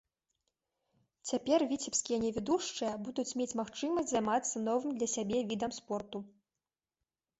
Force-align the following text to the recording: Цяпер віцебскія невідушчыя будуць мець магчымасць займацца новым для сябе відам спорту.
Цяпер 1.31 1.59
віцебскія 1.73 2.17
невідушчыя 2.23 2.93
будуць 3.09 3.27
мець 3.41 3.57
магчымасць 3.61 4.11
займацца 4.15 4.55
новым 4.67 4.91
для 4.99 5.09
сябе 5.17 5.37
відам 5.53 5.71
спорту. 5.83 6.17